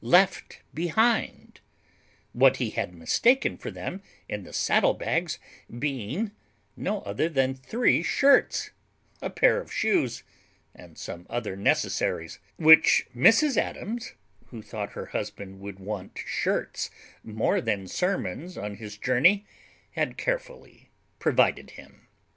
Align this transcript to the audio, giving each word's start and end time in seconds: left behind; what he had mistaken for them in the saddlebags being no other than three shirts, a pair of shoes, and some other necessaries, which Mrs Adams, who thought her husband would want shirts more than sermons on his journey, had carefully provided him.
left 0.03 0.61
behind; 0.73 1.59
what 2.33 2.57
he 2.57 2.71
had 2.71 2.91
mistaken 2.91 3.55
for 3.55 3.69
them 3.69 4.01
in 4.27 4.41
the 4.41 4.51
saddlebags 4.51 5.37
being 5.77 6.31
no 6.75 7.01
other 7.01 7.29
than 7.29 7.53
three 7.53 8.01
shirts, 8.01 8.71
a 9.21 9.29
pair 9.29 9.61
of 9.61 9.71
shoes, 9.71 10.23
and 10.73 10.97
some 10.97 11.27
other 11.29 11.55
necessaries, 11.55 12.39
which 12.57 13.05
Mrs 13.15 13.57
Adams, 13.57 14.13
who 14.47 14.59
thought 14.63 14.93
her 14.93 15.05
husband 15.05 15.59
would 15.59 15.77
want 15.77 16.17
shirts 16.25 16.89
more 17.23 17.61
than 17.61 17.87
sermons 17.87 18.57
on 18.57 18.77
his 18.77 18.97
journey, 18.97 19.45
had 19.91 20.17
carefully 20.17 20.89
provided 21.19 21.69
him. 21.77 22.07